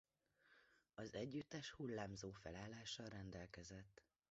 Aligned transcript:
Az 0.93 1.13
együttes 1.13 1.69
hullámzó 1.69 2.31
felállással 2.31 3.07
rendelkezett. 3.09 4.01